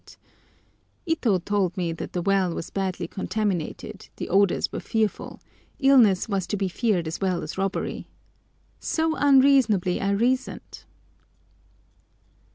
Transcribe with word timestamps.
Ito 1.05 1.37
told 1.37 1.77
me 1.77 1.91
that 1.93 2.13
the 2.13 2.23
well 2.23 2.55
was 2.55 2.71
badly 2.71 3.07
contaminated, 3.07 4.09
the 4.15 4.29
odours 4.29 4.71
were 4.71 4.79
fearful; 4.79 5.39
illness 5.77 6.27
was 6.27 6.47
to 6.47 6.57
be 6.57 6.67
feared 6.67 7.05
as 7.05 7.21
well 7.21 7.43
as 7.43 7.55
robbery! 7.55 8.07
So 8.79 9.15
unreasonably 9.15 10.01
I 10.01 10.09
reasoned! 10.09 10.85